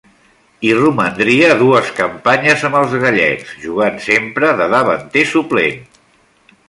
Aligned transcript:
Hi 0.67 0.69
romandria 0.77 1.49
dues 1.59 1.91
campanyes 1.99 2.65
amb 2.69 2.79
els 2.79 2.95
gallecs, 3.03 3.53
jugant 3.67 4.01
sempre 4.07 4.51
de 4.63 4.71
davanter 4.73 5.27
suplent. 5.35 5.81